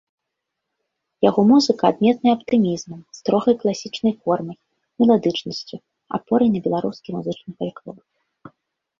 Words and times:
Яго 1.29 1.41
музыка 1.49 1.83
адметная 1.93 2.31
аптымізмам, 2.37 3.01
строгай 3.17 3.55
класічнай 3.61 4.13
формай, 4.23 4.57
меладычнасцю, 5.03 5.75
апорай 6.19 6.49
на 6.55 6.59
беларускі 6.69 7.09
музычны 7.19 7.51
фальклор. 7.61 7.97